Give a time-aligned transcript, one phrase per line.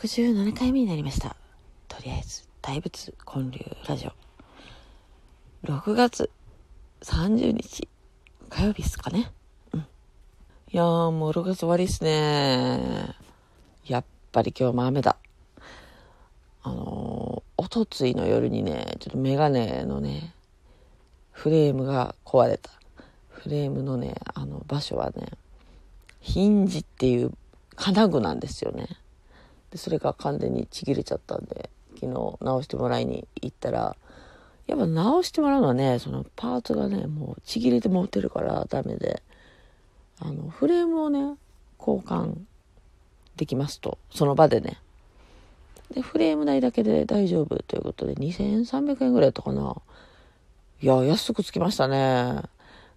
[0.00, 1.36] 117回目になりました。
[1.86, 4.12] とりあえず、大仏建立ラジオ。
[5.70, 6.30] 6月
[7.02, 7.86] 30日、
[8.48, 9.30] 火曜日っすかね。
[9.74, 9.80] うん。
[9.80, 9.84] い
[10.72, 13.14] やーもう6月終わりっすね。
[13.84, 15.16] やっぱり今日も雨だ。
[16.62, 20.34] あのー、おとついの夜にね、ちょっとメガネのね、
[21.30, 22.70] フレームが壊れた。
[23.28, 25.26] フレームのね、あの場所はね、
[26.22, 27.32] ヒンジっていう
[27.76, 28.88] 金具なんですよね。
[29.70, 33.96] でそれが完全にちぎれちゃったんで昨日直してもらいに行ったら
[34.66, 39.22] やっぱ直してもらうのはねそのパーツがねもうちぎれて持ってるからダメで
[40.20, 41.36] あのフレームをね
[41.78, 42.34] 交換
[43.36, 44.78] できますとその場でね。
[45.94, 49.74] でフレーム代だけで大丈夫ということで2300円ぐらいだったかな。
[50.80, 51.96] いや安くつきましたね。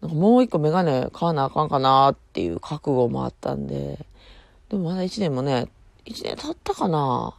[0.00, 4.04] なんかもう一個メガネ買わなあかんかなっていう覚悟もあったんで
[4.70, 5.68] でもまだ1年もね
[6.06, 7.34] 1年経ったかな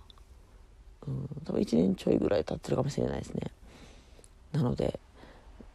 [1.07, 3.51] うん、多分1年ちょいぐらい経ってるかもしれないですね。
[4.51, 4.99] なので、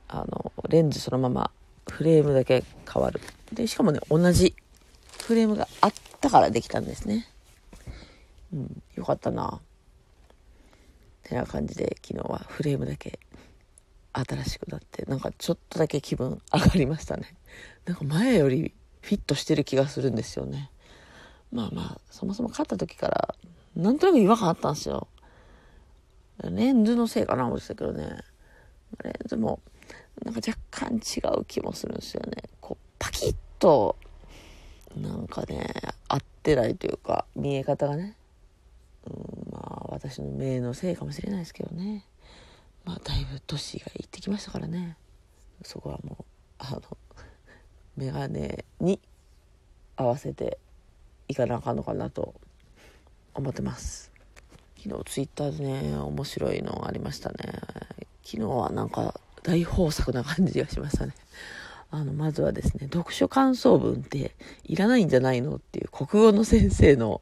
[0.08, 1.50] あの、レンズそのまま
[1.90, 3.20] フレームだけ変わる。
[3.52, 4.54] で、しかもね、同じ
[5.18, 7.26] フレームがあったからできたんですね。
[8.52, 9.60] うん、よかったな。
[11.24, 13.18] てな感じで昨日はフレームだけ
[14.12, 17.34] 新しくなって、なんかちょっとだけ気分上がりましたね。
[17.84, 20.70] なんか前よりフィットしてる気がするんですよね。
[21.52, 23.34] まあまあ、そもそも買った時から、
[23.74, 25.08] なんとなく違和感あったんですよ。
[26.42, 28.18] レンズのせいかな思ってたけどね。
[29.02, 29.60] レンズも、
[30.24, 32.42] なんか若干違う気もするんですよね。
[32.60, 33.96] こう、パキッと、
[34.96, 35.72] なんかね、
[36.08, 38.16] 合ってないというか、見え方がね。
[39.06, 42.04] うん、まあ、私の目のせいかもしれないですけどね。
[42.84, 44.96] まあ、だいぶ年がいってきましたからね。
[45.62, 46.24] そこはもう、
[46.58, 46.82] あの、
[47.96, 49.00] メガネに
[49.96, 50.58] 合わせて
[51.28, 52.34] いかなあかんのかなと
[53.34, 54.12] 思ってます。
[54.82, 57.36] 昨日ツイッターでね面白いのありましたね。
[58.22, 61.14] 昨日はなんか大豊作な感じがしましたね。
[61.90, 64.34] あのまずはですね読書感想文って
[64.64, 67.20] いらないんじゃないのっていう国語の先生の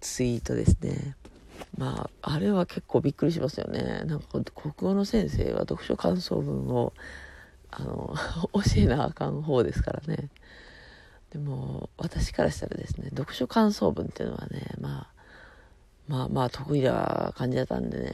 [0.00, 1.16] ツイートですね。
[1.76, 4.04] まああれは結構びっくりしますよね。
[4.06, 6.92] なんか国語の先生は読書感想文を
[7.70, 8.14] あの
[8.54, 10.30] 教えなあかん方ですからね。
[11.30, 15.06] でも私からしたらですね読書感想文っていうのはねまあ
[16.08, 18.12] まあまあ得意な感じだったんでね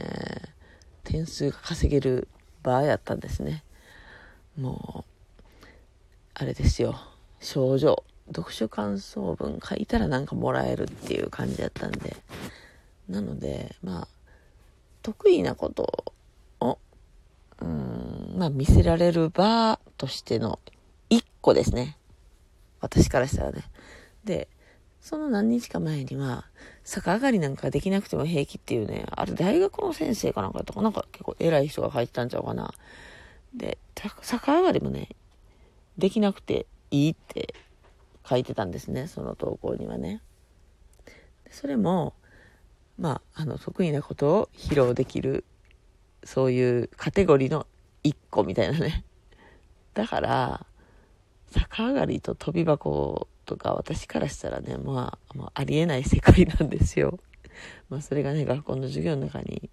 [1.03, 2.27] 点数が稼げる
[2.63, 3.63] 場合やったんですね。
[4.59, 5.05] も
[5.61, 5.65] う
[6.33, 6.99] あれですよ。
[7.39, 12.15] 症状読書感想文書いたらなんかもらえるっていう感じだったんで。
[13.09, 14.07] なのでまあ
[15.01, 16.05] 得意なこと
[16.61, 16.79] を
[17.61, 20.59] うんまあ見せられる場としての
[21.09, 21.97] 一個ですね。
[22.83, 23.63] 私からしたらね。
[24.25, 24.49] で、
[24.99, 26.45] その何日か前には、
[26.83, 32.73] 逆上がりなんかできなくても平気っていうね、あれ大学の先生かなんかとか、なんか結構偉い人が書いてたんちゃうかな。
[33.55, 35.09] で、逆上がりもね、
[35.97, 37.55] できなくていいって
[38.27, 40.21] 書いてたんですね、その投稿にはね。
[41.51, 42.13] それも、
[42.97, 45.45] まあ、あの、得意なことを披露できる、
[46.25, 47.65] そういうカテゴリーの
[48.03, 49.05] 一個みたいなね。
[49.93, 50.65] だから、
[51.53, 57.19] 逆上がりと飛び箱とか私からしたらね、まあ、まあ、ありえない世界なんですよ。
[57.89, 59.69] まあ、それがね、学校の授業の中に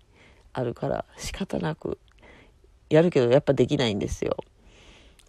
[0.52, 1.98] あるから仕方なく
[2.90, 4.36] やるけどやっぱできないんですよ。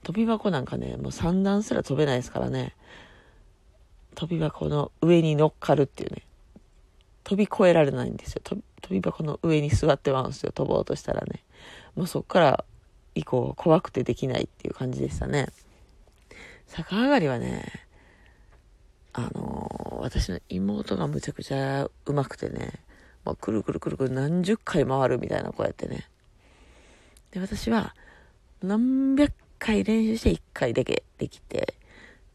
[0.04, 2.76] 飛び箱なんかね、もう三段すら飛べないですからね。
[4.16, 6.24] 飛び箱の上に乗っかるっていうね。
[7.24, 8.42] 飛び越えられないんですよ。
[8.44, 10.52] 飛び箱の上に座ってまうんですよ。
[10.52, 11.44] 飛ぼうとしたらね。
[11.96, 12.66] もうそっから
[13.14, 15.48] 以降怖くてできないっていう感じでしたね。
[16.76, 17.66] 逆上がりはね、
[19.14, 22.74] あの、私の妹がむちゃくちゃうまくてね、
[23.26, 26.08] もうくるくるくるくる何十回回るみたいなこうやってね。
[27.32, 27.94] で、私は
[28.64, 31.76] 何百回練習して1回だけできて、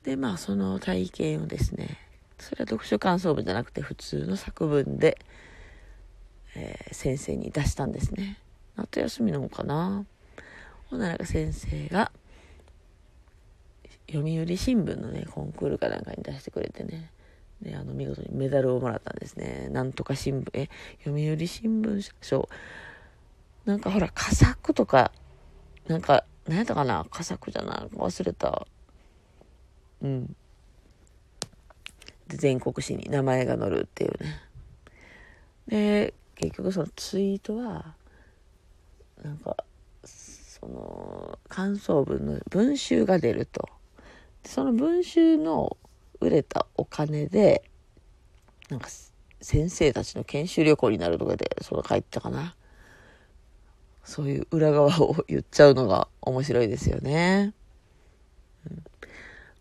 [0.05, 1.99] で、まあその体験をですね、
[2.39, 5.19] それは読書感想文じゃなくて普通の作文で、
[6.55, 8.39] えー、先生に出したんですね。
[8.77, 10.05] 夏休みなのかな
[10.91, 12.13] ほんなら先生が、
[14.09, 17.11] 読売新聞のねコンクールかなんかに出してくれてね。
[17.61, 19.69] であの見事にメダルをもらったんですね。
[19.71, 20.69] なんとか新聞え
[21.05, 22.49] 読売新聞賞。
[23.65, 25.11] なんかほら佳作とか
[25.89, 27.07] なんか何やったかな？
[27.11, 27.97] 佳作じゃない？
[27.97, 28.67] 忘れた。
[30.03, 30.37] うん。
[32.29, 34.41] で全国紙に名前が載るっていうね。
[35.67, 37.95] で結局そのツイートは
[39.25, 39.57] なんか
[40.05, 43.69] その感想文の文集が出ると。
[44.47, 45.77] その文集の
[46.21, 47.63] 売れたお金で
[48.71, 48.89] なんか
[49.41, 52.55] 先生たちの研修旅行になるとかで、その書いてたかな。
[54.05, 57.53] そういう裏側を言っちゃうのが面白いですよね。
[58.69, 58.85] うん、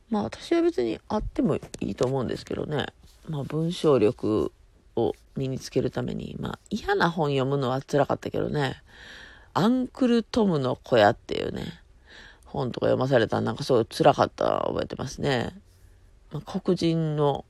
[0.10, 2.88] まあ私は別にあってもいいと思うんですけどね。
[3.28, 4.52] まあ文章力
[4.96, 8.82] を身につけるために、まあ嫌な本読むのは辛かったけどね。
[9.54, 11.80] アンクルトムの小屋っていうね、
[12.56, 15.54] 本とか読まされたらなんかすごい辛かった覚えてますね。
[16.32, 17.46] まあ、黒人の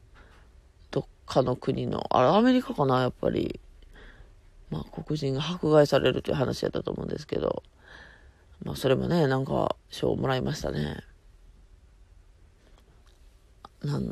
[0.92, 3.60] どっかの国の、あれアメリカかな、やっぱり。
[4.70, 7.64] まあ、黒人が迫害されるという話やったと思うんですけど、
[8.64, 11.04] まあ、それもね、なんか賞をもらいましたね。
[13.84, 14.06] なん、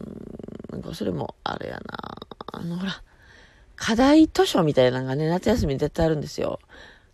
[0.72, 1.81] なんかそれもあれやな。
[2.54, 3.01] あの、ほら、
[3.75, 6.60] 課題図書みたいなのがね、夏休みに絶対あるんですよ。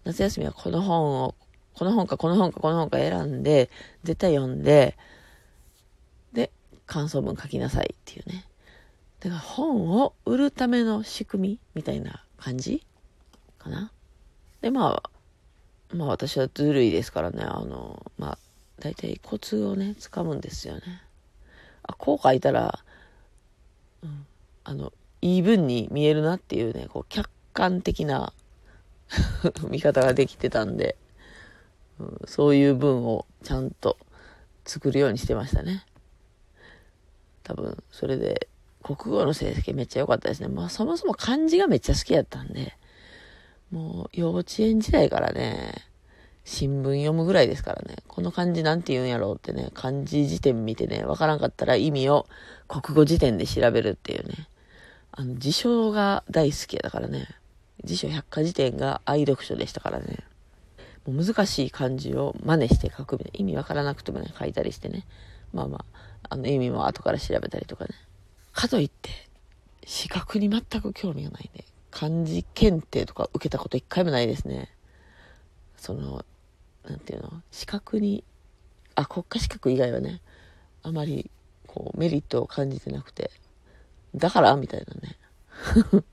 [0.04, 1.36] 夏休みはこの本を、
[1.80, 3.70] この本かこの本かこの本か選んで、
[4.04, 4.98] 絶対読んで、
[6.34, 6.52] で、
[6.86, 8.44] 感想文書きなさいっていうね。
[9.22, 12.86] だから本を売るための仕組みみたいな感じ
[13.58, 13.94] かな。
[14.60, 18.38] で、まあ、まあ私はずるいですからね、あの、まあ、
[18.82, 20.82] 大体コツをね、掴むんですよね。
[21.84, 22.78] あ、こう書いたら、
[24.04, 24.26] うん、
[24.66, 24.92] あの、
[25.22, 28.34] いい文に見えるなっていうね、こう、客観的な
[29.70, 30.98] 見方ができてたんで、
[32.26, 33.98] そういう文をちゃんと
[34.66, 35.86] 作るようにしてましたね。
[37.44, 38.48] 多分、それで、
[38.84, 40.48] 国語の成績めっちゃ良かったですね。
[40.48, 42.76] まあ、そもそも漢字がめっちゃ好きやったんで、
[43.72, 45.74] もう幼稚園時代からね、
[46.46, 52.28] 新聞読むぐらいですからね、この漢字なんて言うんやろうってね、漢字辞典見てね、わからんかったら意味を
[52.68, 54.48] 国語辞典で調べるっていうね、
[55.12, 57.28] あの、辞書が大好きやだからね、
[57.84, 60.24] 辞書百科事典が愛読書でしたからね、
[61.06, 65.06] もう難しい漢字を真似して書くみたいな、意味わからなくてもね、書いたりしてね、
[65.54, 65.86] まあま
[66.24, 67.92] あ、あの意味も後から調べたりとかね。
[68.52, 69.10] かといって、
[69.86, 74.70] 資格に全く興味がないんで、漢字検定とか受けたこと一回もないですね。
[75.78, 76.24] その、
[76.88, 78.24] なんていうの、資格に、
[78.96, 80.22] あ、国家資格以外はね、
[80.84, 81.32] あまり、
[81.68, 83.32] こう、メリットを感じてなくて、
[84.16, 84.56] だから？
[84.56, 85.18] みたいなね。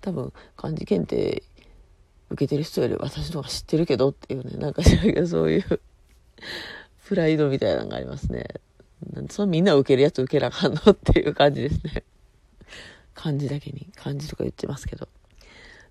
[0.00, 1.42] 多分、漢字検定
[2.32, 4.90] 受けてる人より私の方が知ってるけどっていうね、なんかそ
[5.44, 5.80] ういう
[7.06, 8.46] プライドみたいなのがありますね。
[9.30, 12.04] そのみんな受けるやつ受けなあかんのっていう感じですね。
[13.14, 15.08] 漢字だけに、漢字とか言ってますけど。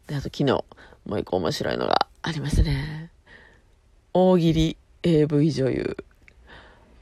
[0.08, 0.66] で、あと昨日、も
[1.16, 3.12] う一個面白いのがありましたね。
[4.14, 5.98] 大喜利 AV 女優。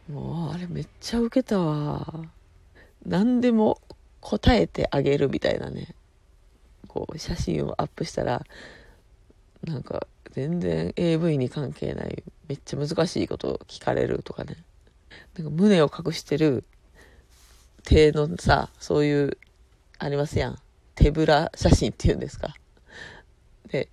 [0.09, 2.25] もう、あれめっちゃウケたわ。
[3.05, 3.79] 何でも
[4.19, 5.95] 答えてあげるみたいなね。
[6.87, 8.45] こう、写真をアップしたら、
[9.65, 14.57] なんか、全然 AV に関係ない、めっちゃ難しいことを聞かれるとかね。
[15.37, 16.63] なんか胸を隠してる
[17.83, 19.37] 手のさ、そういう
[19.97, 20.57] ありますやん。
[20.95, 22.55] 手ぶら写真っていうんですか。
[23.69, 23.89] で、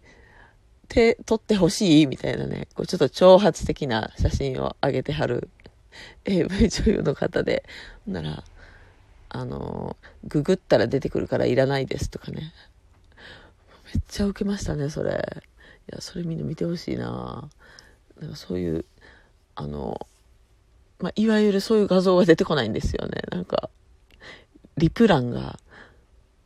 [0.88, 5.48] 手撮ってほしいみたいなね、こうちょっと挑発的な写真を上げてはる
[6.24, 7.64] AV 女優の方で、
[8.06, 8.44] なら、
[9.28, 12.52] あの、ググったら出てくるからいらないですとかね。
[13.94, 15.42] めっちゃウケましたね、それ。
[15.90, 17.48] いや、それみんな見てほしいな
[18.20, 18.84] なんかそういう、
[19.54, 20.06] あの、
[20.98, 23.22] まあ、いわゆるそういう画像が出てこないんですよね。
[23.30, 23.70] なんか、
[24.76, 25.58] リプランが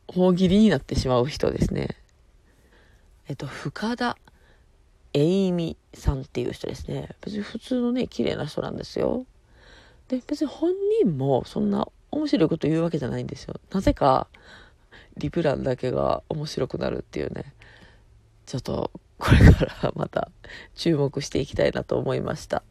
[0.07, 1.95] 大喜利になってしまう人ですね。
[3.27, 4.17] えっと、深田
[5.13, 7.09] 栄美さんっていう人ですね。
[7.21, 9.25] 別に普通のね、綺麗な人なんですよ。
[10.09, 10.71] で、別に本
[11.01, 13.55] 人もそんな面白いこと言うわけじゃないんですよ。
[13.71, 14.27] なぜか、
[15.17, 17.53] リプランだけが面白くなるっていうね。
[18.45, 18.91] ちょっと、
[19.21, 20.31] これからまた
[20.73, 22.63] 注目していきたいなと思いました。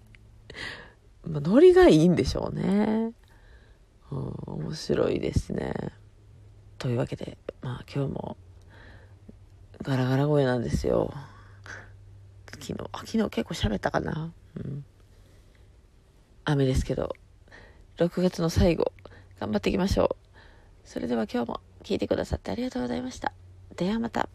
[1.22, 3.12] まあ、ノリがいいんでしょうね。
[4.10, 5.72] うん、面白いですね。
[6.78, 8.36] というわけで、まあ今日も
[9.82, 11.14] ガラガラ声なんですよ。
[12.50, 14.32] 昨日、あ、昨日結構喋ったかな。
[14.56, 14.84] うん。
[16.44, 17.14] 雨ですけど、
[17.98, 18.92] 6月の最後、
[19.38, 20.88] 頑張っていきましょう。
[20.88, 23.32] それでは今日も聞いてくださってありがとうございました。
[23.76, 24.28] ではまた。